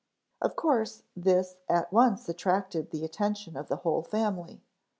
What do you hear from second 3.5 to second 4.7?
of the whole family.